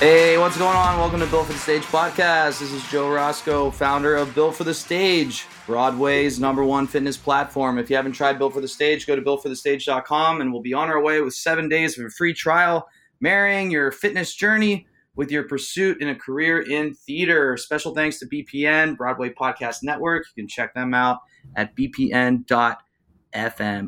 [0.00, 0.96] Hey, what's going on?
[0.96, 2.60] Welcome to Built for the Stage podcast.
[2.60, 7.78] This is Joe Roscoe, founder of Built for the Stage, Broadway's number one fitness platform.
[7.78, 10.88] If you haven't tried Built for the Stage, go to builtforthestage.com and we'll be on
[10.88, 12.88] our way with seven days of a free trial,
[13.20, 14.86] marrying your fitness journey
[15.16, 17.56] with your pursuit in a career in theater.
[17.56, 20.26] Special thanks to BPN, Broadway Podcast Network.
[20.36, 21.18] You can check them out
[21.56, 22.78] at bpn.fm.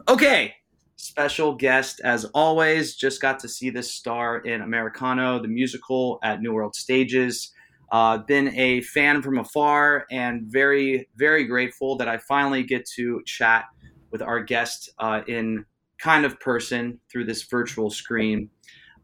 [0.08, 0.54] Okay,
[1.00, 2.94] special guest as always.
[2.94, 7.52] Just got to see this star in Americano, the musical at New World Stages.
[7.90, 13.20] Uh, been a fan from afar and very, very grateful that I finally get to
[13.26, 13.64] chat
[14.12, 15.64] with our guest uh, in
[15.98, 18.48] kind of person through this virtual screen.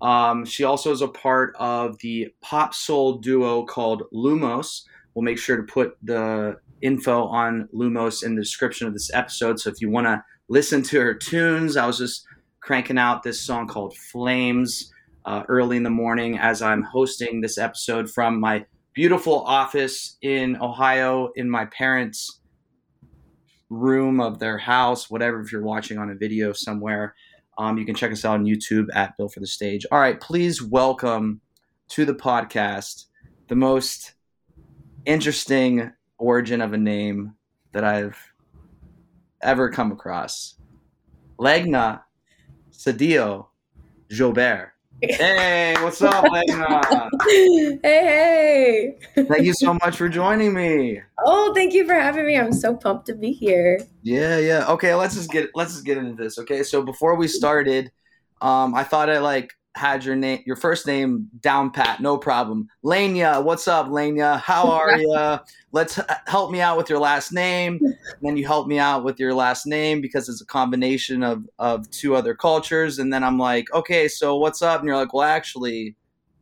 [0.01, 4.83] Um, she also is a part of the pop soul duo called Lumos.
[5.15, 9.59] We'll make sure to put the info on Lumos in the description of this episode.
[9.59, 11.77] So if you want to listen to her tunes.
[11.77, 12.25] I was just
[12.61, 14.93] cranking out this song called Flames
[15.25, 20.57] uh, early in the morning as I'm hosting this episode from my beautiful office in
[20.63, 22.41] Ohio in my parents'
[23.69, 27.15] room of their house, whatever, if you're watching on a video somewhere.
[27.59, 29.85] Um, you can check us out on YouTube at Built for the Stage.
[29.91, 31.41] All right, please welcome
[31.89, 33.07] to the podcast
[33.49, 34.15] the most
[35.05, 37.35] interesting origin of a name
[37.73, 38.17] that I've
[39.47, 40.57] ever come across.
[41.39, 42.03] Legna
[42.73, 43.47] Cedillo
[44.11, 44.71] Jobert.
[45.03, 47.11] Hey, what's up, Legna?
[47.29, 48.97] hey, hey.
[49.15, 51.01] Thank you so much for joining me.
[51.25, 52.37] Oh, thank you for having me.
[52.37, 53.79] I'm so pumped to be here.
[54.03, 54.67] Yeah, yeah.
[54.69, 56.39] Okay, let's just get let's just get into this.
[56.39, 57.93] Okay, so before we started,
[58.41, 62.69] um, I thought I like had your name, your first name down pat, no problem.
[62.83, 64.41] Lania, what's up, Lania?
[64.41, 65.39] How are you?
[65.73, 67.79] Let's help me out with your last name.
[67.83, 71.45] And then you help me out with your last name because it's a combination of
[71.59, 72.99] of two other cultures.
[72.99, 74.81] And then I'm like, okay, so what's up?
[74.81, 75.95] And you're like, well, actually,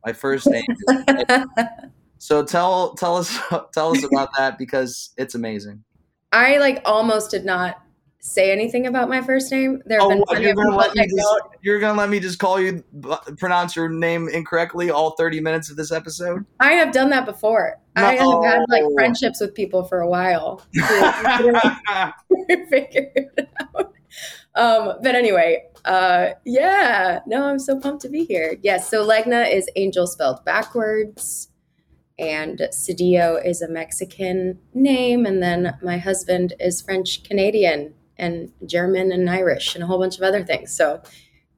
[0.05, 0.65] my first name.
[2.17, 3.37] so tell tell us
[3.73, 5.83] tell us about that because it's amazing.
[6.31, 7.84] I like almost did not
[8.25, 9.81] say anything about my first name.
[9.85, 12.39] There have oh, been what, you're gonna let me just, you're gonna let me just
[12.39, 12.83] call you
[13.37, 16.43] pronounce your name incorrectly all 30 minutes of this episode?
[16.59, 17.79] I have done that before.
[17.95, 18.03] No.
[18.03, 20.63] I have had like friendships with people for a while.
[22.69, 23.93] figure it out.
[24.55, 28.57] Um, but anyway, uh, yeah, no, I'm so pumped to be here.
[28.63, 31.49] Yes, so Legna is angel spelled backwards
[32.17, 39.11] and Cedillo is a Mexican name, and then my husband is French Canadian, and German
[39.11, 40.75] and Irish and a whole bunch of other things.
[40.75, 41.01] So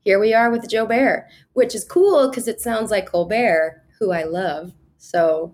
[0.03, 4.23] here we are with Jobert, which is cool because it sounds like Colbert, who I
[4.23, 4.73] love.
[4.97, 5.53] So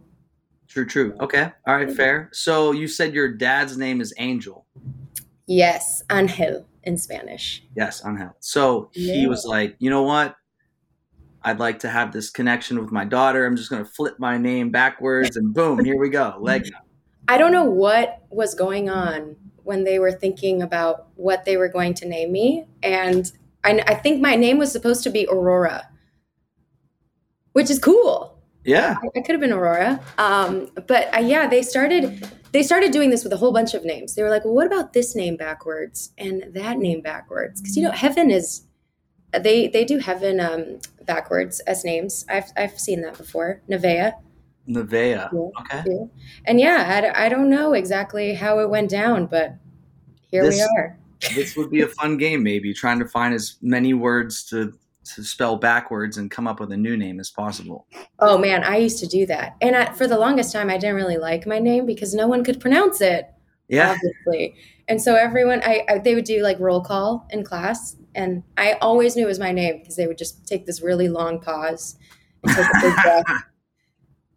[0.68, 1.16] true, true.
[1.20, 2.30] Okay, all right, fair.
[2.34, 4.66] So you said your dad's name is Angel.
[5.46, 7.64] Yes, Angel in Spanish.
[7.76, 8.36] Yes, Angel.
[8.40, 9.14] So yeah.
[9.16, 10.36] he was like, you know what?
[11.46, 13.46] I'd like to have this connection with my daughter.
[13.46, 16.38] I'm just going to flip my name backwards and boom, here we go.
[16.40, 16.70] Leg.
[17.28, 21.68] I don't know what was going on when they were thinking about what they were
[21.68, 22.66] going to name me.
[22.82, 23.32] And
[23.64, 25.88] I, I think my name was supposed to be Aurora,
[27.54, 28.42] which is cool.
[28.66, 30.00] Yeah, I, I could have been Aurora.
[30.18, 33.84] Um, but uh, yeah, they started they started doing this with a whole bunch of
[33.84, 34.16] names.
[34.16, 37.84] They were like, "Well, what about this name backwards and that name backwards?" Because you
[37.84, 38.64] know, heaven is
[39.34, 42.26] they they do heaven um, backwards as names.
[42.30, 43.62] I've I've seen that before.
[43.70, 44.14] Nevaeh.
[44.68, 45.30] Nevaeh.
[45.32, 45.50] Yeah.
[45.62, 45.84] Okay.
[45.86, 46.06] Yeah.
[46.46, 49.56] And yeah, I, I don't know exactly how it went down, but
[50.32, 50.98] here this, we are.
[51.36, 54.74] this would be a fun game, maybe trying to find as many words to
[55.06, 57.88] to spell backwards and come up with a new name as possible.
[58.20, 60.96] Oh man, I used to do that, and I, for the longest time, I didn't
[60.96, 63.30] really like my name because no one could pronounce it.
[63.68, 64.56] Yeah, obviously.
[64.88, 68.74] And so everyone, I, I they would do like roll call in class, and I
[68.82, 71.98] always knew it was my name because they would just take this really long pause
[72.44, 73.44] and take a big breath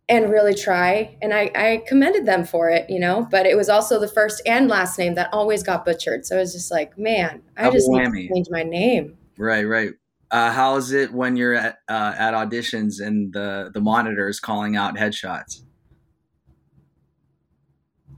[0.09, 1.17] and really try.
[1.21, 4.41] And I, I commended them for it, you know, but it was also the first
[4.47, 6.25] and last name that always got butchered.
[6.25, 8.13] So it was just like, man, I Double just whammy.
[8.13, 9.17] need to change my name.
[9.39, 9.91] Right, right.
[10.31, 14.41] Uh, how is it when you're at uh, at auditions and the the monitor is
[14.41, 15.63] calling out headshots?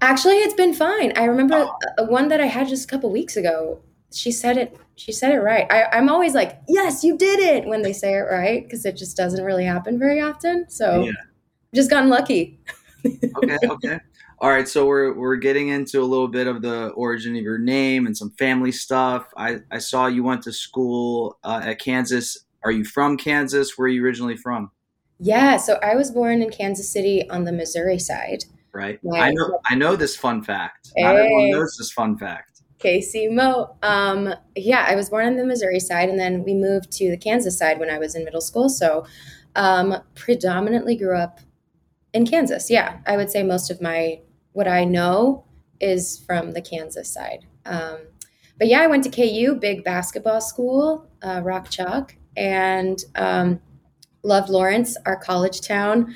[0.01, 1.13] Actually, it's been fine.
[1.17, 1.69] I remember
[1.99, 2.05] oh.
[2.05, 3.83] one that I had just a couple weeks ago.
[4.11, 4.75] She said it.
[4.97, 5.67] She said it right.
[5.71, 8.97] I, I'm always like, "Yes, you did it!" when they say it right, because it
[8.97, 10.71] just doesn't really happen very often.
[10.71, 11.13] So, yeah.
[11.75, 12.61] Just gotten lucky.
[13.05, 13.59] okay.
[13.65, 13.99] Okay.
[14.41, 17.59] All right, so we're we're getting into a little bit of the origin of your
[17.59, 19.27] name and some family stuff.
[19.37, 22.47] I, I saw you went to school uh, at Kansas.
[22.63, 23.77] Are you from Kansas?
[23.77, 24.71] Where are you originally from?
[25.19, 28.45] Yeah, so I was born in Kansas City on the Missouri side.
[28.73, 29.01] Right.
[29.13, 30.93] I know I know this fun fact.
[30.95, 31.03] Hey.
[31.03, 32.63] Not everyone knows this fun fact.
[32.79, 33.77] Casey Mo.
[33.83, 37.17] Um, yeah, I was born on the Missouri side, and then we moved to the
[37.17, 38.69] Kansas side when I was in middle school.
[38.69, 39.05] So,
[39.57, 41.41] um, predominantly grew up
[42.13, 42.71] in Kansas.
[42.71, 44.21] Yeah, I would say most of my
[44.53, 45.45] what I know
[45.81, 47.47] is from the Kansas side.
[47.65, 47.99] Um,
[48.59, 53.61] but yeah, I went to KU, big basketball school, uh, Rock Chalk, and um,
[54.25, 56.15] loved Lawrence, our college town.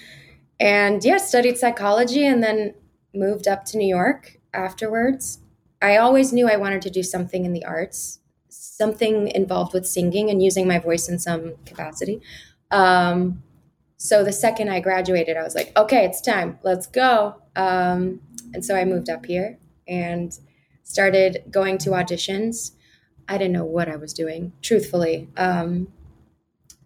[0.58, 2.74] And yeah, studied psychology and then
[3.14, 5.38] moved up to New York afterwards.
[5.80, 10.30] I always knew I wanted to do something in the arts, something involved with singing
[10.30, 12.20] and using my voice in some capacity.
[12.70, 13.42] Um,
[14.02, 16.58] so the second I graduated, I was like, okay, it's time.
[16.64, 17.36] Let's go.
[17.54, 18.20] Um,
[18.52, 20.36] and so I moved up here and
[20.82, 22.72] started going to auditions.
[23.28, 25.28] I didn't know what I was doing, truthfully.
[25.36, 25.86] Um,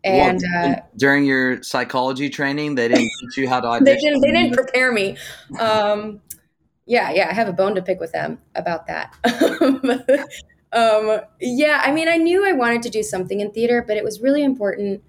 [0.04, 3.84] and well, uh, during your psychology training, they didn't teach you how to audition.
[3.86, 4.20] they didn't.
[4.20, 5.16] They didn't prepare me.
[5.58, 6.20] Um,
[6.84, 9.14] yeah, yeah, I have a bone to pick with them about that.
[10.74, 14.04] um, yeah, I mean, I knew I wanted to do something in theater, but it
[14.04, 15.02] was really important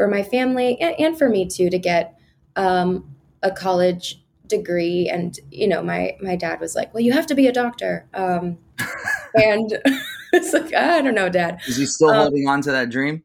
[0.00, 2.18] for my family and, and for me too to get
[2.56, 5.10] um, a college degree.
[5.12, 8.08] And you know my my dad was like well you have to be a doctor.
[8.14, 8.56] Um,
[9.34, 9.78] and
[10.32, 11.60] it's like i don't know dad.
[11.66, 13.22] Is he still um, holding on to that dream?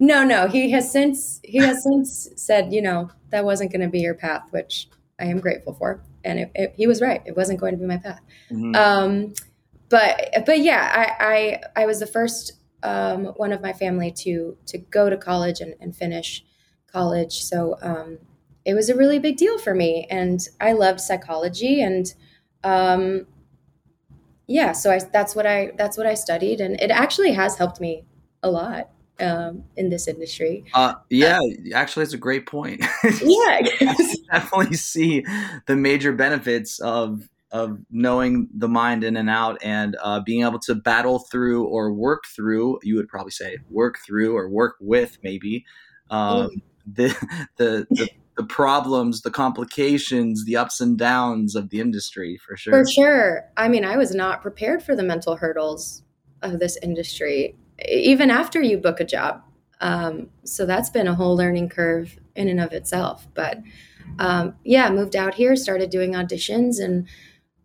[0.00, 0.48] No no.
[0.48, 4.14] He has since he has since said you know that wasn't going to be your
[4.14, 4.88] path which
[5.20, 6.02] i am grateful for.
[6.24, 7.20] And it, it, he was right.
[7.26, 8.22] It wasn't going to be my path.
[8.50, 8.74] Mm-hmm.
[8.74, 9.34] um,
[9.90, 12.54] but but yeah i i i was the first
[12.84, 16.44] um, one of my family to to go to college and, and finish
[16.86, 17.42] college.
[17.42, 18.18] So um,
[18.64, 22.14] it was a really big deal for me and i loved psychology and
[22.62, 23.26] um,
[24.46, 27.80] yeah so I, that's what i that's what i studied and it actually has helped
[27.80, 28.04] me
[28.42, 28.90] a lot
[29.20, 30.64] um, in this industry.
[30.74, 31.38] Uh, yeah
[31.72, 32.84] actually it's a great point.
[33.22, 33.60] Yeah
[34.32, 35.24] definitely see
[35.66, 40.58] the major benefits of of knowing the mind in and out and uh, being able
[40.58, 45.16] to battle through or work through you would probably say work through or work with
[45.22, 45.64] maybe
[46.10, 46.62] um, mm.
[46.86, 52.56] the, the the the problems, the complications, the ups and downs of the industry for
[52.56, 52.72] sure.
[52.72, 53.44] For sure.
[53.56, 56.02] I mean, I was not prepared for the mental hurdles
[56.42, 57.56] of this industry,
[57.88, 59.42] even after you book a job.
[59.80, 63.28] Um, so that's been a whole learning curve in and of itself.
[63.34, 63.58] But
[64.18, 67.06] um, yeah, moved out here, started doing auditions, and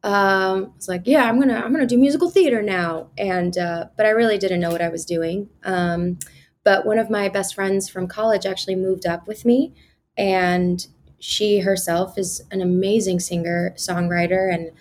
[0.04, 3.10] um, was like, yeah, I'm gonna I'm gonna do musical theater now.
[3.18, 5.50] And uh, but I really didn't know what I was doing.
[5.64, 6.20] Um,
[6.64, 9.74] but one of my best friends from college actually moved up with me
[10.18, 10.86] and
[11.20, 14.72] she herself is an amazing singer songwriter and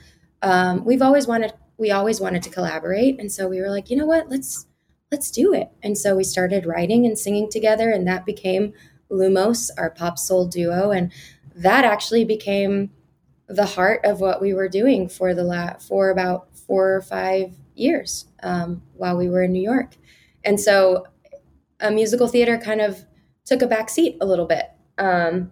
[0.43, 3.97] um, we've always wanted we always wanted to collaborate and so we were like you
[3.97, 4.67] know what let's
[5.11, 8.73] let's do it and so we started writing and singing together and that became
[9.11, 11.13] lumos our pop soul duo and
[11.55, 12.91] that actually became
[13.49, 17.55] the heart of what we were doing for the la- for about four or five
[17.75, 19.97] years um, while we were in new york
[20.45, 21.07] and so
[21.81, 23.05] a musical theater kind of
[23.45, 25.51] took a back seat a little bit um,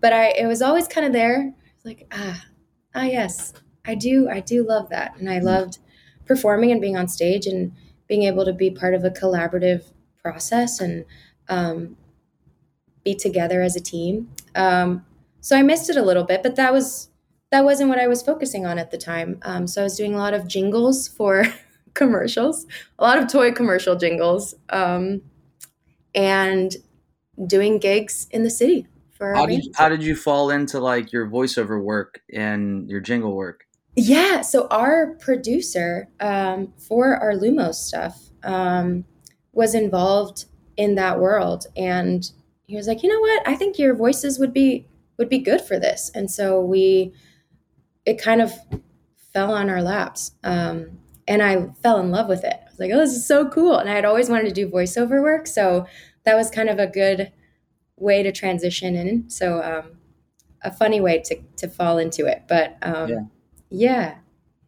[0.00, 1.52] but I, it was always kind of there.
[1.84, 2.44] Like, ah,
[2.94, 3.52] ah, yes,
[3.84, 5.46] I do, I do love that, and I mm-hmm.
[5.46, 5.78] loved
[6.26, 7.72] performing and being on stage and
[8.06, 9.92] being able to be part of a collaborative
[10.22, 11.04] process and
[11.48, 11.96] um,
[13.04, 14.30] be together as a team.
[14.54, 15.04] Um,
[15.40, 17.07] so I missed it a little bit, but that was
[17.50, 19.38] that wasn't what I was focusing on at the time.
[19.42, 21.44] Um, so I was doing a lot of jingles for
[21.94, 22.66] commercials,
[22.98, 25.22] a lot of toy commercial jingles, um,
[26.14, 26.76] and
[27.46, 28.86] doing gigs in the city
[29.18, 33.00] for how did, you, how did you fall into like your voiceover work and your
[33.00, 33.64] jingle work?
[33.96, 39.04] Yeah so our producer um, for our lumos stuff um,
[39.52, 42.30] was involved in that world and
[42.66, 43.48] he was like you know what?
[43.48, 44.86] I think your voices would be
[45.16, 46.10] would be good for this.
[46.14, 47.12] And so we
[48.08, 48.52] it kind of
[49.32, 52.90] fell on our laps um, and i fell in love with it i was like
[52.92, 55.86] oh this is so cool and i had always wanted to do voiceover work so
[56.24, 57.32] that was kind of a good
[58.00, 59.28] way to transition in.
[59.30, 59.98] So um,
[60.62, 62.44] a funny way to to fall into it.
[62.48, 63.20] But um, yeah.
[63.70, 64.14] yeah.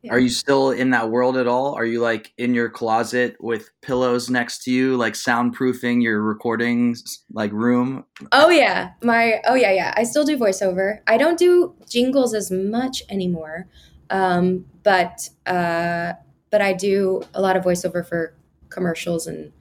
[0.09, 1.75] Are you still in that world at all?
[1.75, 7.23] Are you like in your closet with pillows next to you, like soundproofing your recordings
[7.33, 8.05] like room?
[8.33, 9.93] Oh yeah, my oh yeah yeah.
[9.97, 11.01] I still do voiceover.
[11.07, 13.69] I don't do jingles as much anymore,
[14.09, 16.15] um, but uh,
[16.51, 18.35] but I do a lot of voiceover for
[18.71, 19.53] commercials and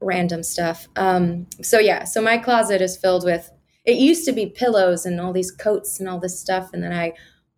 [0.00, 0.86] random stuff.
[0.96, 3.50] Um, so yeah, so my closet is filled with.
[3.86, 6.92] It used to be pillows and all these coats and all this stuff, and then
[6.92, 7.14] I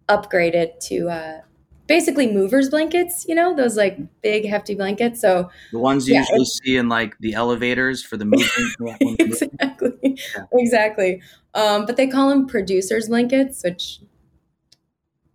[0.09, 1.09] upgraded to.
[1.09, 1.41] Uh,
[1.91, 5.21] basically movers blankets, you know, those like big hefty blankets.
[5.21, 8.97] So the ones you yeah, usually see in like the elevators for the moving.
[9.19, 10.45] exactly, yeah.
[10.53, 11.21] exactly.
[11.55, 13.99] Um, but they call them producers blankets, which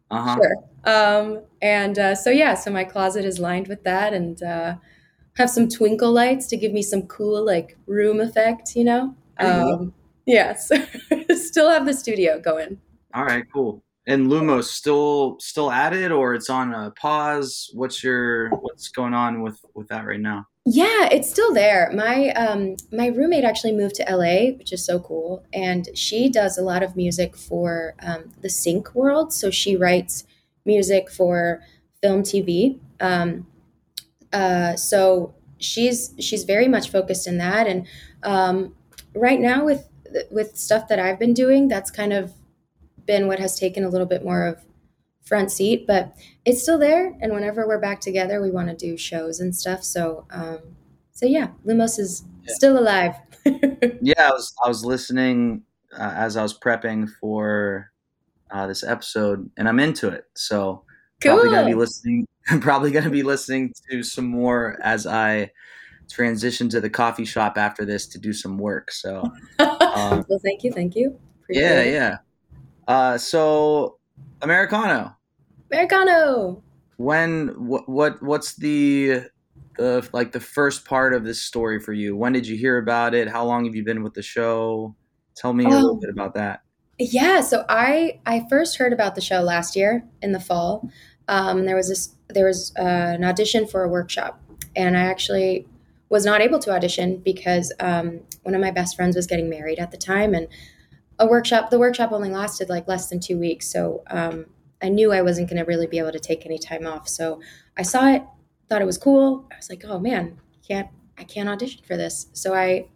[0.09, 0.38] uh-huh.
[0.38, 0.55] sure.
[0.85, 4.75] Um, and uh, so yeah, so my closet is lined with that, and uh,
[5.35, 9.13] have some twinkle lights to give me some cool like room effect, you know.
[9.39, 9.93] Um,
[10.25, 10.77] yeah, so
[11.35, 12.79] still have the studio going.
[13.13, 17.69] All right, cool and Lumos still still at it or it's on a pause?
[17.74, 20.45] What's your what's going on with with that right now?
[20.65, 21.91] Yeah, it's still there.
[21.93, 26.57] My um my roommate actually moved to LA, which is so cool, and she does
[26.57, 29.31] a lot of music for um, the sync world.
[29.31, 30.25] So she writes
[30.65, 31.62] music for
[32.01, 32.79] film, TV.
[33.00, 33.45] Um,
[34.33, 37.85] uh, so she's she's very much focused in that, and
[38.24, 38.75] um,
[39.13, 39.88] right now with
[40.31, 42.33] with stuff that I've been doing, that's kind of
[43.05, 44.63] been what has taken a little bit more of
[45.25, 47.17] front seat, but it's still there.
[47.21, 49.83] And whenever we're back together, we want to do shows and stuff.
[49.83, 50.59] So, um,
[51.12, 52.53] so yeah, Lumos is yeah.
[52.53, 53.15] still alive.
[54.01, 55.63] yeah, I was I was listening
[55.97, 57.91] uh, as I was prepping for
[58.51, 60.25] uh, this episode, and I'm into it.
[60.35, 60.83] So
[61.21, 61.35] cool.
[61.35, 62.27] probably gonna be listening.
[62.50, 65.51] I'm probably gonna be listening to some more as I
[66.09, 68.91] transition to the coffee shop after this to do some work.
[68.91, 69.21] So,
[69.59, 71.19] um, well, thank you, thank you.
[71.43, 71.93] Appreciate yeah, it.
[71.93, 72.17] yeah.
[72.88, 73.98] Uh, so
[74.42, 75.15] Americano.
[75.72, 76.63] Americano.
[76.98, 79.24] When what what what's the
[79.77, 82.15] the like the first part of this story for you?
[82.15, 83.27] When did you hear about it?
[83.27, 84.96] How long have you been with the show?
[85.36, 86.00] Tell me a little oh.
[86.00, 86.62] bit about that.
[86.98, 90.89] Yeah, so I I first heard about the show last year in the fall.
[91.27, 92.82] Um, there was this there was uh,
[93.15, 94.39] an audition for a workshop,
[94.75, 95.68] and I actually
[96.08, 99.80] was not able to audition because um, one of my best friends was getting married
[99.80, 100.48] at the time, and
[101.19, 104.45] a workshop the workshop only lasted like less than two weeks so um,
[104.81, 107.39] i knew i wasn't going to really be able to take any time off so
[107.77, 108.24] i saw it
[108.67, 109.48] thought it was cool.
[109.51, 112.27] I was like oh man can't i can't audition for this.
[112.34, 112.88] So i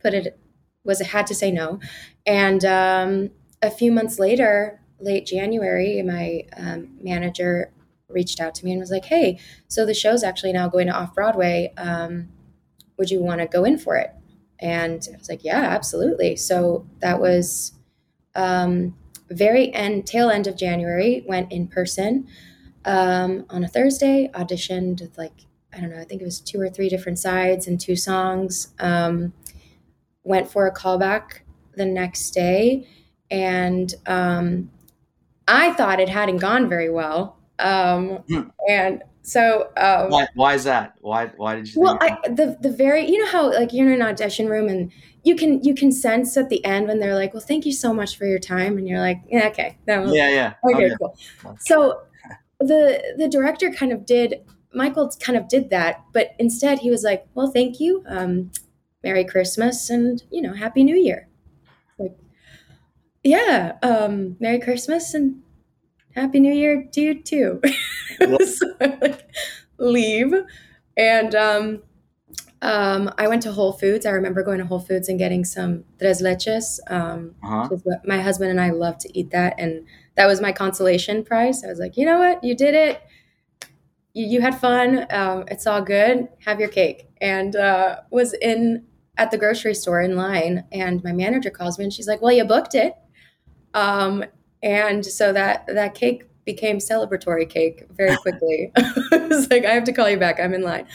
[0.00, 0.38] put it
[0.84, 1.78] was it had to say no
[2.26, 3.30] and um,
[3.62, 7.72] a few months later late january my um, manager
[8.08, 10.92] reached out to me and was like hey so the show's actually now going to
[10.92, 12.28] off broadway um,
[12.96, 14.10] would you want to go in for it
[14.60, 16.36] and I was like, yeah, absolutely.
[16.36, 17.72] So that was
[18.34, 18.96] um,
[19.30, 22.28] very end, tail end of January, went in person
[22.84, 26.60] um, on a Thursday, auditioned with like, I don't know, I think it was two
[26.60, 28.74] or three different sides and two songs.
[28.78, 29.32] Um,
[30.22, 31.40] went for a callback
[31.74, 32.86] the next day.
[33.30, 34.70] And um,
[35.46, 37.38] I thought it hadn't gone very well.
[37.58, 38.50] Um, mm.
[38.68, 40.94] And so um, why, why is that?
[41.00, 41.80] Why why did you?
[41.80, 44.90] Well, I, the the very you know how like you're in an audition room and
[45.24, 47.92] you can you can sense at the end when they're like, well, thank you so
[47.92, 50.94] much for your time, and you're like, yeah, okay, that was, yeah, yeah, okay, okay.
[50.98, 51.58] cool.
[51.60, 52.02] So
[52.58, 57.02] the the director kind of did Michael kind of did that, but instead he was
[57.02, 58.50] like, well, thank you, um,
[59.04, 61.28] Merry Christmas, and you know, Happy New Year.
[61.98, 62.16] Like,
[63.22, 65.42] yeah, um, Merry Christmas and
[66.14, 67.60] Happy New Year to you too.
[68.46, 69.28] so like,
[69.78, 70.34] leave.
[70.96, 71.82] And um,
[72.62, 74.04] um, I went to Whole Foods.
[74.04, 76.78] I remember going to Whole Foods and getting some tres leches.
[76.88, 77.68] Um, uh-huh.
[78.04, 79.54] my husband and I love to eat that.
[79.58, 79.86] And
[80.16, 81.64] that was my consolation prize.
[81.64, 82.42] I was like, you know what?
[82.44, 83.02] You did it.
[84.12, 85.06] You, you had fun.
[85.10, 86.28] Um, it's all good.
[86.44, 87.08] Have your cake.
[87.20, 88.84] And uh, was in
[89.16, 90.64] at the grocery store in line.
[90.72, 92.94] And my manager calls me and she's like, well, you booked it.
[94.62, 98.72] And so that that cake became celebratory cake very quickly.
[98.76, 100.40] I was like, I have to call you back.
[100.40, 100.86] I'm in line.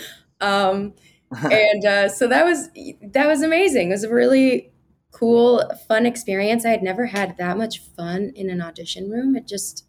[0.41, 0.93] Um,
[1.51, 2.69] and uh, so that was
[3.01, 3.89] that was amazing.
[3.89, 4.71] It was a really
[5.15, 6.65] cool, fun experience.
[6.65, 9.37] I had never had that much fun in an audition room.
[9.37, 9.85] It just,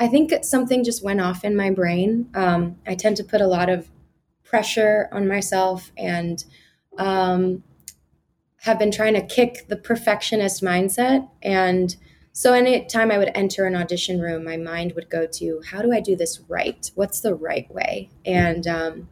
[0.00, 2.28] I think something just went off in my brain.
[2.34, 3.88] Um, I tend to put a lot of
[4.42, 6.44] pressure on myself and
[6.98, 7.62] um,
[8.62, 11.94] have been trying to kick the perfectionist mindset and
[12.32, 15.92] so anytime I would enter an audition room, my mind would go to how do
[15.92, 16.90] I do this right?
[16.94, 18.10] What's the right way?
[18.24, 19.08] And um,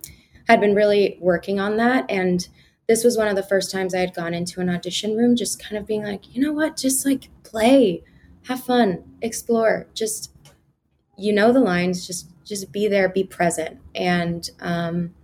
[0.49, 2.05] had been really working on that.
[2.09, 2.47] And
[2.87, 5.63] this was one of the first times I had gone into an audition room, just
[5.63, 8.05] kind of being like, you know what, just like play,
[8.45, 10.33] have fun, explore, just
[11.19, 13.81] you know the lines, just just be there, be present.
[13.95, 15.15] And um,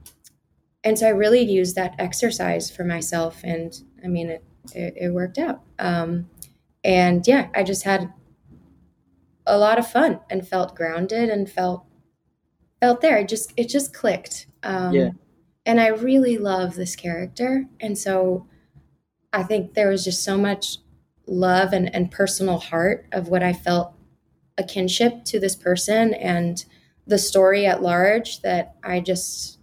[0.83, 4.45] and so I really used that exercise for myself, and I mean it
[4.75, 5.61] it, it worked out.
[5.79, 6.29] Um,
[6.85, 8.13] and yeah, I just had
[9.47, 11.85] a lot of fun and felt grounded and felt
[12.81, 13.19] felt there.
[13.19, 14.47] It just it just clicked.
[14.63, 15.11] Um, yeah.
[15.65, 18.47] And I really love this character, and so
[19.33, 20.79] I think there was just so much
[21.27, 23.95] love and, and personal heart of what I felt
[24.59, 26.65] a kinship to this person and
[27.07, 29.59] the story at large that I just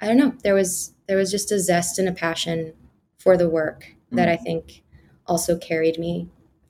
[0.00, 2.74] I don't know there was there was just a zest and a passion
[3.18, 4.16] for the work mm-hmm.
[4.16, 4.82] that I think
[5.26, 6.28] also carried me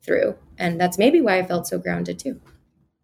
[0.09, 2.41] through and that's maybe why I felt so grounded too.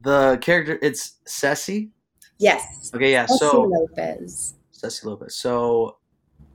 [0.00, 1.90] The character it's Ceci.
[2.38, 2.90] Yes.
[2.94, 3.12] Okay.
[3.12, 3.26] Yeah.
[3.26, 4.54] Ceci so Lopez.
[4.72, 5.36] Ceci Lopez.
[5.36, 5.98] So,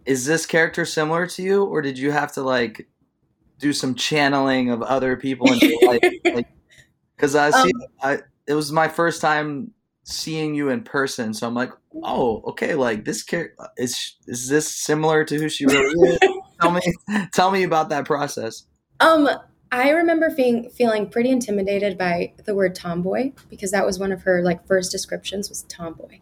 [0.06, 2.88] is this character similar to you, or did you have to like
[3.60, 6.02] do some channeling of other people in your life?
[6.26, 6.48] Like,
[7.16, 9.72] because I see, um, I it was my first time
[10.04, 11.72] seeing you in person, so I'm like,
[12.04, 16.20] oh, okay, like this character is is this similar to who she really is?
[16.62, 16.82] tell me,
[17.34, 18.66] tell me about that process.
[19.00, 19.30] Um,
[19.72, 24.24] I remember being feeling pretty intimidated by the word tomboy because that was one of
[24.24, 26.20] her like first descriptions was tomboy,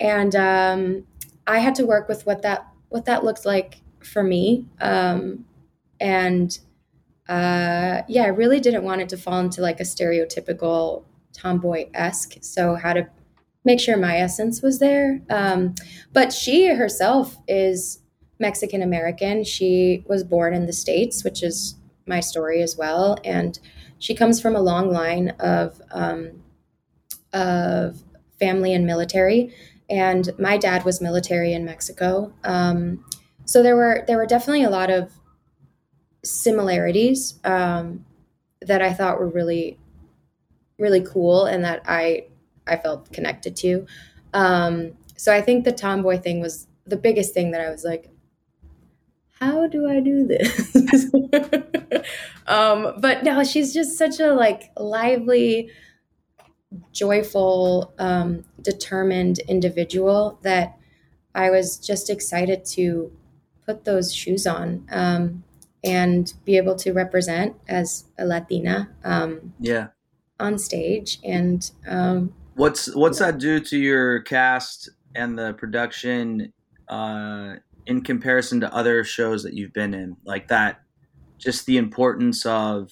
[0.00, 1.04] and um,
[1.46, 5.44] I had to work with what that what that looked like for me, um,
[6.00, 6.58] and
[7.28, 11.04] uh, yeah, I really didn't want it to fall into like a stereotypical
[11.34, 12.36] tomboy esque.
[12.40, 13.06] So how to
[13.64, 15.20] make sure my essence was there.
[15.28, 15.74] Um,
[16.12, 18.00] but she herself is
[18.38, 19.44] Mexican American.
[19.44, 21.74] She was born in the States, which is
[22.08, 23.18] my story as well.
[23.24, 23.58] And
[23.98, 26.42] she comes from a long line of, um,
[27.32, 28.02] of
[28.38, 29.54] family and military.
[29.90, 32.32] And my dad was military in Mexico.
[32.44, 33.04] Um,
[33.44, 35.10] so there were there were definitely a lot of
[36.22, 38.04] similarities um,
[38.60, 39.78] that I thought were really,
[40.78, 42.26] really cool and that I
[42.66, 43.86] I felt connected to.
[44.34, 48.10] Um, so I think the tomboy thing was the biggest thing that I was like,
[49.40, 50.74] how do I do this?
[52.46, 55.70] um, but no, she's just such a like lively,
[56.92, 60.78] joyful, um, determined individual that
[61.34, 63.12] I was just excited to
[63.64, 64.86] put those shoes on.
[64.90, 65.44] Um,
[65.84, 68.90] and be able to represent as a Latina.
[69.04, 69.88] Um, yeah.
[70.40, 76.52] On stage and um, what's what's that do to your cast and the production
[76.88, 77.56] uh,
[77.88, 80.82] in comparison to other shows that you've been in like that
[81.38, 82.90] just the importance of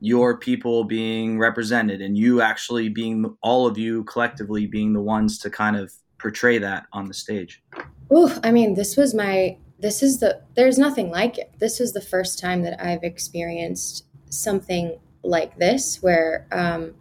[0.00, 5.38] your people being represented and you actually being all of you collectively being the ones
[5.38, 7.62] to kind of portray that on the stage.
[8.10, 11.52] Oh, I mean, this was my this is the there's nothing like it.
[11.58, 16.94] This is the first time that I've experienced something like this, where um,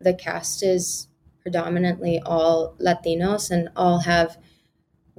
[0.00, 1.08] the cast is
[1.42, 4.38] predominantly all Latinos and all have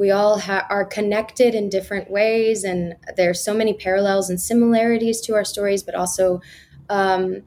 [0.01, 5.21] we all ha- are connected in different ways, and there's so many parallels and similarities
[5.21, 6.41] to our stories, but also.
[6.89, 7.43] Um,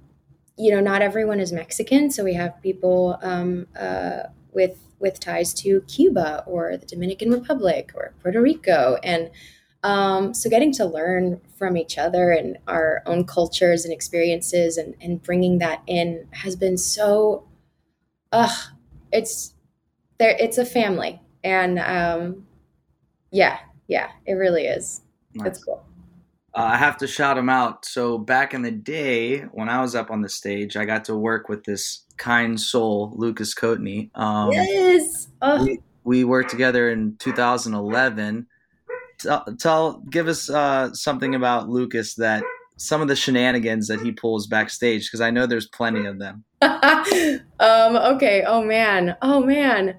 [0.57, 4.21] you know, not everyone is Mexican, so we have people um, uh,
[4.53, 9.31] with with ties to Cuba or the Dominican Republic or Puerto Rico, and
[9.85, 14.95] um, so getting to learn from each other and our own cultures and experiences and,
[15.01, 17.47] and bringing that in has been so,
[18.33, 18.49] uh,
[19.13, 19.55] it's
[20.19, 20.37] there.
[20.41, 21.21] It's a family.
[21.45, 22.47] And um,
[23.31, 25.03] yeah, yeah, it really is.
[25.35, 25.49] Nice.
[25.49, 25.85] It's cool.
[26.55, 27.85] Uh, I have to shout him out.
[27.85, 31.17] So back in the day when I was up on the stage, I got to
[31.17, 34.11] work with this kind soul, Lucas Coatney.
[34.15, 35.29] Um, yes.
[35.43, 35.65] Oh.
[35.65, 38.47] We, we worked together in 2011
[39.19, 42.43] tell, tell give us uh, something about Lucas that
[42.77, 46.45] some of the shenanigans that he pulls backstage because I know there's plenty of them.
[46.63, 48.45] um, okay.
[48.47, 49.17] Oh man.
[49.23, 49.97] Oh man.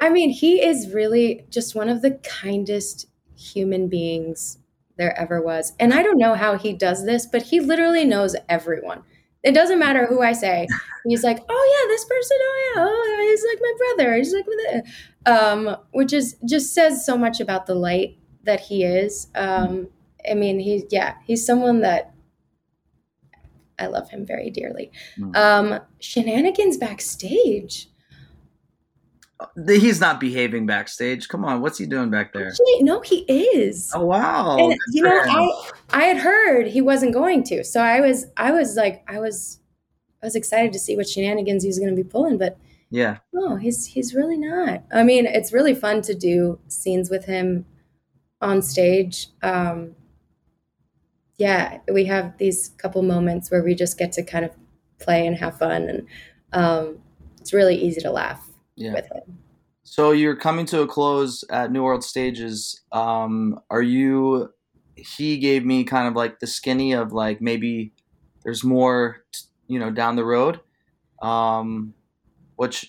[0.00, 4.58] I mean, he is really just one of the kindest human beings
[4.96, 5.72] there ever was.
[5.78, 9.02] And I don't know how he does this, but he literally knows everyone.
[9.42, 10.68] It doesn't matter who I say.
[11.04, 12.36] He's like, oh yeah, this person.
[12.40, 14.14] Oh yeah, oh he's like my brother.
[14.16, 14.84] He's like with
[15.26, 19.28] um, which is just says so much about the light that he is.
[19.34, 19.88] Um,
[20.28, 22.14] I mean, he's yeah, he's someone that
[23.78, 24.92] I love him very dearly.
[25.18, 25.36] Mm.
[25.36, 27.88] Um, shenanigans backstage.
[29.66, 31.28] He's not behaving backstage.
[31.28, 32.48] Come on, what's he doing back there?
[32.48, 33.92] Actually, no, he is.
[33.94, 34.56] Oh wow!
[34.58, 38.52] And, you know, I I had heard he wasn't going to, so I was I
[38.52, 39.60] was like I was
[40.22, 42.58] I was excited to see what shenanigans he was going to be pulling, but
[42.90, 44.82] yeah, no, he's he's really not.
[44.92, 47.66] I mean, it's really fun to do scenes with him
[48.42, 49.94] on stage, um,
[51.36, 54.50] yeah, we have these couple moments where we just get to kind of
[54.98, 56.06] play and have fun, and
[56.52, 56.98] um,
[57.40, 58.46] it's really easy to laugh.
[58.82, 58.94] Yeah.
[58.94, 59.24] with it.
[59.84, 62.80] So you're coming to a close at New World Stages.
[62.92, 64.50] Um, are you?
[64.96, 67.92] He gave me kind of like the skinny of like maybe
[68.44, 70.60] there's more, t- you know, down the road.
[71.20, 71.94] Um,
[72.56, 72.84] what's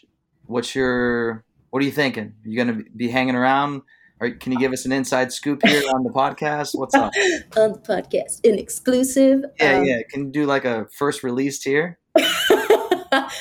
[0.46, 2.34] what's your what are you thinking?
[2.46, 3.82] Are you gonna be hanging around?
[4.20, 6.72] Or can you give us an inside scoop here on the podcast?
[6.76, 7.12] What's up?
[7.58, 9.44] on the podcast, an exclusive.
[9.60, 10.02] Yeah, um, yeah.
[10.10, 12.00] Can you do like a first release here?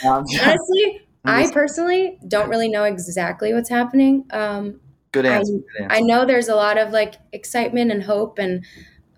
[0.04, 4.24] Um, Honestly, I personally don't really know exactly what's happening.
[4.30, 4.80] Um,
[5.12, 5.52] good I- answer.
[5.52, 5.94] good answer.
[5.96, 8.64] I know there's a lot of like excitement and hope, and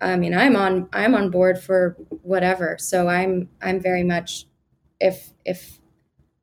[0.01, 2.77] I mean, I'm on I'm on board for whatever.
[2.79, 4.45] So I'm I'm very much
[4.99, 5.79] if if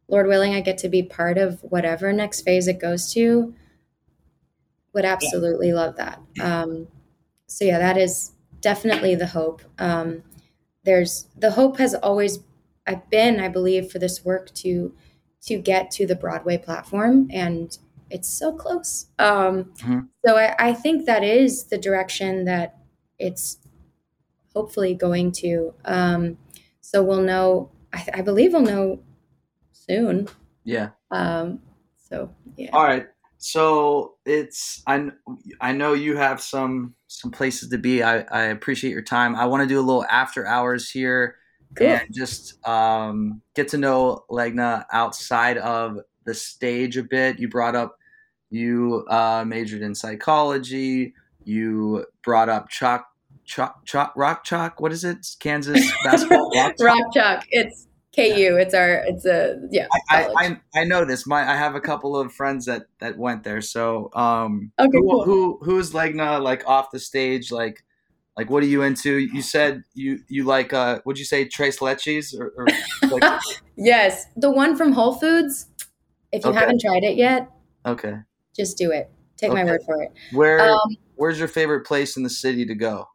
[0.09, 3.55] Lord willing, I get to be part of whatever next phase it goes to.
[4.92, 6.20] Would absolutely love that.
[6.42, 6.88] Um,
[7.46, 9.62] so yeah, that is definitely the hope.
[9.79, 10.22] Um,
[10.85, 12.40] there's the hope has always
[12.87, 14.92] I've been, I believe, for this work to
[15.46, 17.76] to get to the Broadway platform, and
[18.11, 19.07] it's so close.
[19.18, 20.09] Um, Mhm.
[20.24, 22.78] So I, I think that is the direction that
[23.18, 23.59] it's
[24.55, 25.74] hopefully going to.
[25.85, 26.38] Um,
[26.81, 27.70] so we'll know.
[27.92, 29.00] I, I believe we'll know
[29.72, 30.28] soon.
[30.64, 30.90] yeah.
[31.11, 31.61] Um,
[32.09, 32.70] so yeah.
[32.72, 33.07] All right.
[33.38, 35.11] So it's I
[35.61, 38.02] I know you have some some places to be.
[38.02, 39.35] I, I appreciate your time.
[39.35, 41.37] I want to do a little after hours here
[41.75, 41.87] Cool.
[41.87, 47.39] and just um, get to know Legna outside of the stage a bit.
[47.39, 47.97] You brought up
[48.51, 51.15] you uh, majored in psychology.
[51.45, 53.07] You brought up chalk
[53.45, 54.81] chalk chalk rock chalk.
[54.81, 55.27] What is it?
[55.41, 56.87] Kansas basketball rock chalk.
[56.87, 57.45] Rock Chalk.
[57.51, 58.57] It's KU.
[58.61, 59.03] It's our.
[59.07, 59.87] It's a yeah.
[60.11, 60.29] I.
[60.37, 61.27] I, I know this.
[61.27, 63.63] My I have a couple of friends that that went there.
[63.63, 65.25] So um, Okay, who, cool.
[65.25, 67.51] who who's Legna like off the stage?
[67.51, 67.83] Like
[68.37, 69.18] like what are you into?
[69.18, 72.66] You said you you like uh would you say tres leches or, or
[73.11, 73.23] like
[73.77, 75.66] yes, the one from Whole Foods.
[76.33, 76.59] If you Okay.
[76.61, 77.51] haven't tried it yet,
[77.87, 78.14] okay
[78.57, 79.11] just do it.
[79.37, 80.12] Take my word for it.
[80.33, 83.07] where Um, where's your favorite place in the city to go?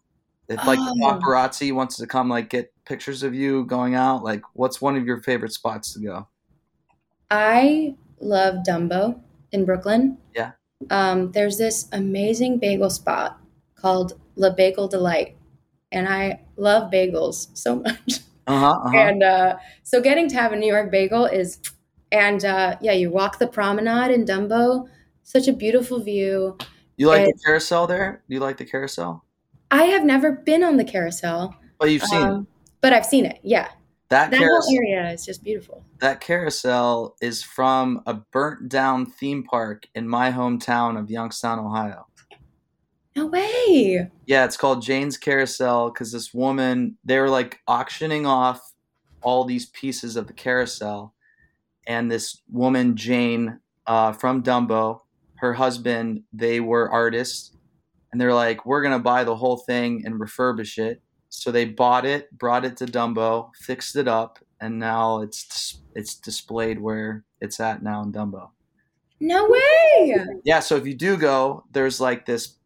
[0.49, 1.19] If like the Oh.
[1.19, 5.05] paparazzi wants to come like get pictures of you going out, like what's one of
[5.05, 6.27] your favorite spots to go?
[7.31, 9.19] I love Dumbo
[9.51, 10.17] in Brooklyn.
[10.35, 10.51] Yeah.
[10.89, 13.39] Um, there's this amazing bagel spot
[13.87, 15.35] called La Bagel Delight,
[15.93, 18.19] and I love bagels so much.
[18.45, 18.71] Uh huh.
[18.85, 18.97] Uh-huh.
[18.97, 21.59] And uh, so getting to have a New York bagel is,
[22.11, 24.87] and uh, yeah, you walk the promenade in Dumbo,
[25.23, 26.57] such a beautiful view.
[26.97, 28.23] You like the carousel there?
[28.27, 29.23] Do you like the carousel?
[29.71, 32.25] I have never been on the carousel, Oh, you've seen it.
[32.25, 32.47] um,
[32.81, 33.39] but I've seen it.
[33.43, 33.67] Yeah,
[34.09, 34.61] that that carousel.
[34.69, 35.83] whole area is just beautiful.
[35.99, 42.07] that carousel is from a burnt down theme park in my hometown of Youngstown, Ohio.
[43.17, 44.11] No way.
[44.27, 48.61] Yeah, it's called Jane's Carousel because this woman, they were like auctioning off
[49.23, 51.15] all these pieces of the carousel.
[51.87, 54.99] And this woman, Jane, uh, from Dumbo,
[55.37, 57.57] her husband, they were artists.
[58.11, 61.01] And they're like, we're going to buy the whole thing and refurbish it.
[61.29, 66.15] So they bought it, brought it to Dumbo, fixed it up, and now it's it's
[66.15, 68.51] displayed where it's at now in Dumbo.
[69.19, 70.15] No way.
[70.43, 72.56] Yeah, so if you do go, there's like this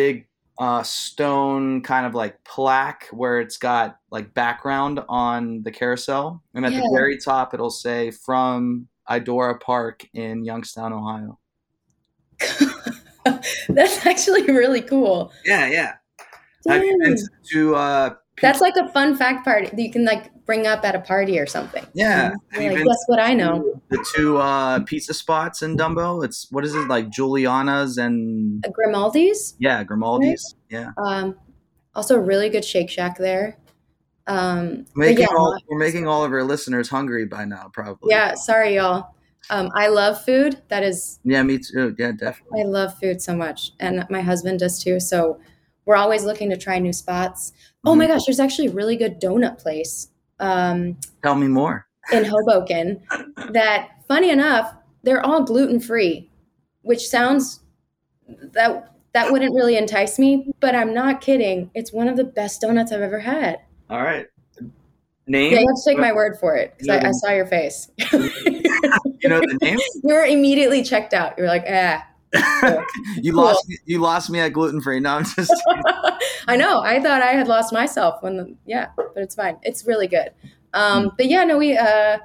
[0.00, 0.26] big
[0.58, 6.64] uh, stone kind of like plaque where it's got like background on the carousel, and
[6.64, 6.80] at Yeah.
[6.80, 11.38] the very top it'll say from Idora Park in Youngstown, Ohio.
[13.68, 15.32] That's actually really cool.
[15.44, 15.92] Yeah, yeah.
[16.68, 17.26] Have you been Dang.
[17.52, 17.74] to?
[17.74, 21.00] Uh, That's like a fun fact part that you can like bring up at a
[21.00, 21.86] party or something.
[21.94, 22.30] yeah.
[22.54, 23.80] You're Have you like, guess what I know?
[23.88, 26.24] The two uh, pizza spots in Dumbo.
[26.24, 29.54] It's what is it like Juliana's and A Grimaldi's.
[29.60, 30.56] yeah, Grimaldi's.
[30.68, 31.36] Yeah, Um,
[31.94, 33.58] also a really good Shake Shack there.
[34.26, 38.10] Um, making yeah, all, we're making all of our listeners hungry by now, probably.
[38.10, 38.34] yeah.
[38.34, 39.14] Sorry, y'all.
[39.50, 40.60] Um, I love food.
[40.68, 41.94] That is, Yeah, me too.
[41.98, 42.60] Yeah, definitely.
[42.62, 44.98] I love food so much, and my husband does too.
[45.00, 45.38] So
[45.86, 47.52] we're always looking to try new spots.
[47.84, 47.98] Oh Mm-hmm.
[47.98, 50.08] my gosh, there's actually a really good donut place.
[50.40, 51.86] Um, Tell me more.
[52.12, 53.00] in Hoboken
[53.52, 56.30] that, funny enough, they're all gluten free,
[56.82, 57.60] which sounds
[58.52, 61.70] that that wouldn't really entice me, but I'm not kidding.
[61.74, 63.60] It's one of the best donuts I've ever had.
[63.88, 64.26] All right.
[65.26, 65.52] Name?
[65.52, 67.90] Yeah, you have to take my word for it because I, I saw your face.
[69.20, 69.78] You know the name?
[70.02, 71.36] you were immediately checked out.
[71.36, 72.04] You were like, ah.
[73.22, 73.42] you Cool.
[73.42, 73.68] lost.
[73.68, 75.00] me- You lost me at gluten free.
[75.00, 75.52] No, I'm just.
[76.46, 76.80] I know.
[76.80, 79.58] I thought I had lost myself when, the, yeah, but it's fine.
[79.62, 80.30] It's really good.
[80.72, 82.18] Um, but yeah, no, we uh,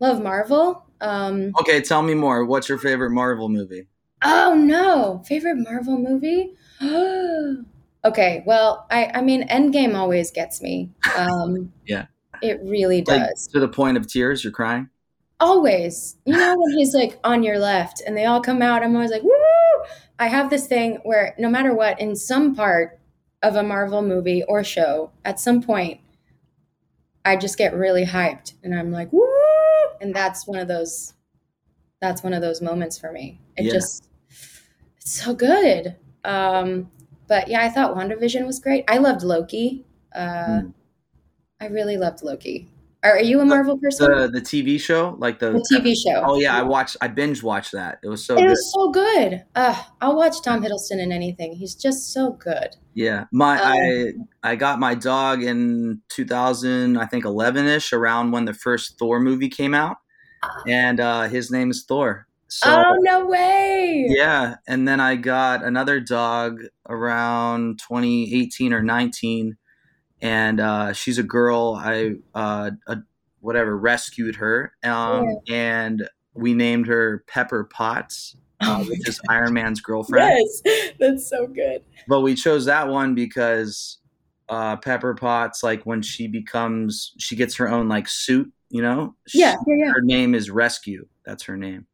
[0.00, 0.84] love Marvel.
[1.00, 2.44] Um, okay, tell me more.
[2.44, 3.88] What's your favorite Marvel movie?
[4.22, 6.54] Oh no, favorite Marvel movie?
[8.04, 10.90] okay, well, I I mean Endgame always gets me.
[11.16, 12.06] Um Yeah.
[12.42, 13.46] It really Like does.
[13.48, 14.42] to the point of tears.
[14.44, 14.88] You're crying.
[15.40, 16.16] Always.
[16.26, 19.10] You know, when he's like on your left and they all come out, I'm always
[19.10, 19.30] like, woo!
[20.18, 22.98] I have this thing where no matter what, in some part
[23.42, 26.00] of a Marvel movie or show, at some point,
[27.24, 29.26] I just get really hyped and I'm like, woo!
[30.00, 31.14] And that's one of those
[32.00, 33.40] that's one of those moments for me.
[33.56, 33.72] It Yeah.
[33.72, 34.08] just
[34.98, 35.96] it's so good.
[36.24, 36.90] Um,
[37.28, 38.84] but yeah, I thought WandaVision was great.
[38.88, 39.84] I loved Loki.
[40.14, 40.68] Uh, Hmm.
[41.60, 42.68] I really loved Loki.
[43.04, 44.10] Are, you a Marvel person?
[44.10, 46.22] The the TV show, like the, The TV show.
[46.24, 46.96] Oh yeah, I watched.
[47.02, 47.98] I binge watched that.
[48.02, 48.48] It was so it good.
[48.48, 49.44] was so good.
[49.54, 51.52] Uh, I'll watch Tom Hiddleston in anything.
[51.52, 52.76] He's just so good.
[52.94, 53.72] Yeah, my Um,
[54.42, 58.98] I I got my dog in 2000, I think 11 ish, around when the first
[58.98, 59.98] Thor movie came out,
[60.66, 62.26] and uh, his name is Thor.
[62.48, 64.06] So oh no way!
[64.08, 69.56] yeah, and then I got another dog around 2018 or 19,
[70.24, 71.78] and uh, she's a girl.
[71.80, 72.96] I uh, uh,
[73.40, 79.52] whatever rescued her, um, and we named her Pepper Potts, uh, Oh which is Iron
[79.52, 80.32] Man's girlfriend.
[80.64, 81.82] Yes, that's so good.
[82.08, 83.98] but we chose that one because
[84.50, 89.14] uh pepper potts like when she becomes she gets her own like suit you know
[89.26, 89.92] She- Yeah, yeah, yeah.
[89.94, 91.86] her name is rescue that's her name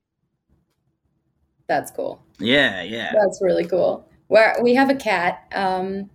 [1.69, 2.21] That's cool.
[2.40, 4.05] yeah yeah That's really cool.
[4.27, 6.11] Where we have a cat, um,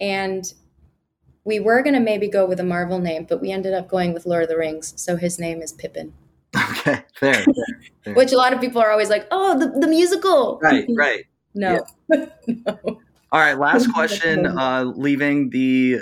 [0.00, 0.50] and
[1.44, 4.26] we were gonna maybe go with a Marvel name, but we ended up going with
[4.26, 6.12] Lord of the Rings, so his name is Pippin.
[6.56, 7.44] okay fair, fair,
[8.04, 8.14] fair.
[8.14, 11.84] Which a lot of people are always like, "Oh, the, the musical." right right No,
[12.08, 12.78] no.
[13.32, 16.00] all right last question uh leaving the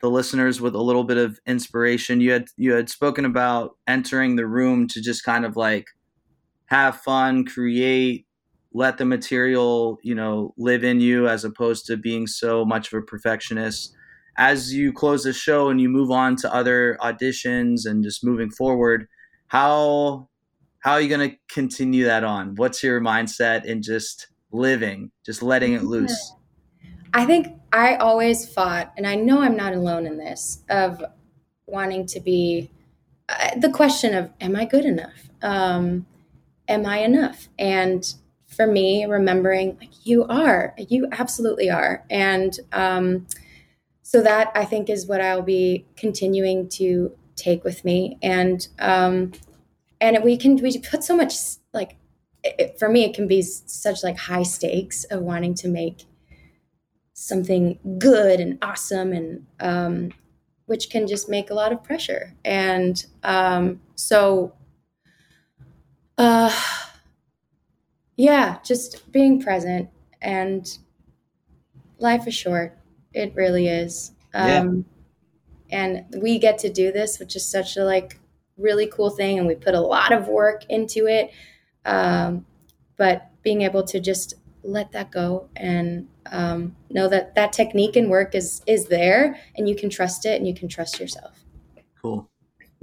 [0.00, 4.36] the listeners with a little bit of inspiration you had you had spoken about entering
[4.36, 5.86] the room to just kind of like
[6.66, 8.26] have fun create
[8.72, 12.98] let the material you know live in you as opposed to being so much of
[12.98, 13.92] a perfectionist
[14.38, 18.50] as you close the show and you move on to other auditions and just moving
[18.50, 19.06] forward
[19.48, 20.28] how
[20.80, 25.42] how are you going to continue that on what's your mindset in just living just
[25.42, 26.32] letting it loose
[27.12, 31.02] I think I always fought, and I know I'm not alone in this, of
[31.66, 32.70] wanting to be
[33.28, 35.30] uh, the question of, am I good enough?
[35.42, 36.06] Um,
[36.66, 37.48] am I enough?
[37.58, 38.14] And
[38.46, 42.04] for me, remembering like you are, you absolutely are.
[42.10, 43.26] And um,
[44.08, 48.16] so that I think is what I'll be continuing to take with me.
[48.22, 49.32] And um,
[50.00, 51.34] and we can we put so much
[51.74, 51.96] like
[52.42, 56.06] it, for me, it can be such like high stakes of wanting to make
[57.12, 60.12] something good and awesome and um,
[60.64, 64.54] which can just make a lot of pressure and um, so
[66.16, 66.58] uh,
[68.16, 69.90] yeah just being present
[70.22, 70.78] and
[71.98, 72.78] life is short
[73.12, 74.12] it really is.
[74.34, 74.60] Yeah.
[74.60, 74.84] um,
[75.70, 78.18] and we get to do this which is such a like
[78.56, 81.30] really cool thing and we put a lot of work into it.
[81.84, 82.44] Um,
[82.96, 88.10] but being able to just let that go and um, know that that technique and
[88.10, 91.44] work is is there and you can trust it and you can trust yourself.
[92.00, 92.28] Cool.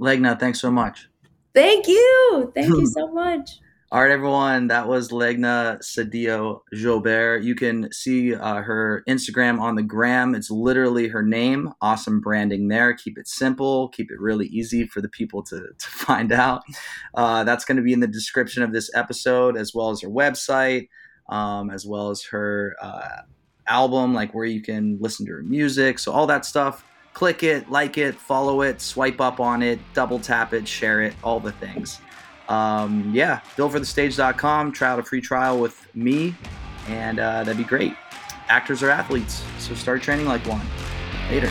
[0.00, 1.08] Legna thanks so much.
[1.54, 2.52] Thank you!
[2.54, 3.60] Thank you so much
[3.92, 4.66] All right, everyone.
[4.66, 7.44] That was Legna Cedillo Jobert.
[7.44, 10.34] You can see uh, her Instagram on the gram.
[10.34, 11.72] It's literally her name.
[11.80, 12.94] Awesome branding there.
[12.94, 13.88] Keep it simple.
[13.90, 16.62] Keep it really easy for the people to, to find out.
[17.14, 20.08] Uh, that's going to be in the description of this episode, as well as her
[20.08, 20.88] website,
[21.28, 23.22] um, as well as her uh,
[23.68, 26.00] album, like where you can listen to her music.
[26.00, 26.84] So, all that stuff.
[27.14, 31.14] Click it, like it, follow it, swipe up on it, double tap it, share it,
[31.22, 32.00] all the things
[32.48, 34.72] um, yeah, builtforthestage.com.
[34.72, 36.34] Try out a free trial with me,
[36.88, 37.94] and uh, that'd be great.
[38.48, 40.66] Actors are athletes, so start training like one.
[41.30, 41.50] Later.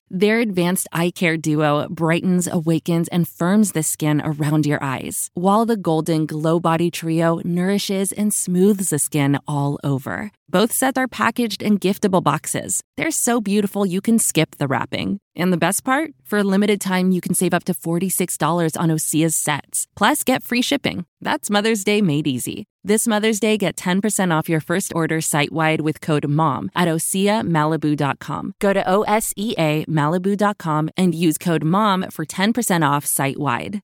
[0.13, 5.65] Their advanced eye care duo brightens, awakens, and firms the skin around your eyes, while
[5.65, 10.33] the Golden Glow Body Trio nourishes and smooths the skin all over.
[10.49, 12.81] Both sets are packaged in giftable boxes.
[12.97, 15.21] They're so beautiful you can skip the wrapping.
[15.33, 16.11] And the best part?
[16.25, 19.87] For a limited time, you can save up to $46 on Osea's sets.
[19.95, 21.05] Plus, get free shipping.
[21.21, 22.65] That's Mother's Day made easy.
[22.83, 26.87] This Mother's Day, get 10% off your first order site wide with code MOM at
[26.87, 28.53] OseaMalibu.com.
[28.59, 33.37] Go to O S E A Malibu.com and use code MOM for 10% off site
[33.37, 33.81] wide.